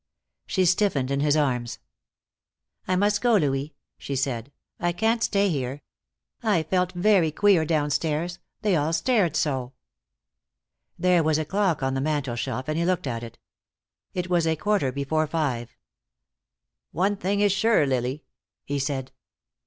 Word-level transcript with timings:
She 0.47 0.65
stiffened 0.65 1.11
in 1.11 1.19
his 1.19 1.37
arms. 1.37 1.77
"I 2.87 2.95
must 2.95 3.21
go, 3.21 3.35
Louis," 3.35 3.75
she 3.99 4.15
said. 4.15 4.51
"I 4.79 4.93
can't 4.93 5.21
stay 5.21 5.49
here. 5.49 5.83
I 6.41 6.63
felt 6.63 6.93
very 6.93 7.31
queer 7.31 7.65
downstairs. 7.65 8.39
They 8.63 8.75
all 8.75 8.93
stared 8.93 9.35
so." 9.35 9.73
There 10.97 11.21
was 11.21 11.37
a 11.37 11.45
clock 11.45 11.83
on 11.83 11.93
the 11.93 12.01
mantel 12.01 12.35
shelf, 12.35 12.67
and 12.67 12.79
he 12.79 12.83
looked 12.83 13.05
at 13.05 13.21
it. 13.21 13.37
It 14.15 14.27
was 14.27 14.47
a 14.47 14.55
quarter 14.55 14.91
before 14.91 15.27
five. 15.27 15.75
"One 16.91 17.15
thing 17.15 17.41
is 17.41 17.51
sure, 17.51 17.85
Lily," 17.85 18.23
he 18.65 18.79
said. 18.79 19.11